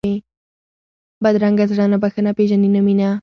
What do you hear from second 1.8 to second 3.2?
نه بښنه پېژني نه مینه